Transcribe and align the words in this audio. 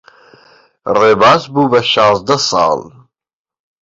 ڕێباز 0.97 1.41
بوو 1.53 1.71
بە 1.71 1.81
شازدە 1.91 2.37
ساڵ. 2.49 2.79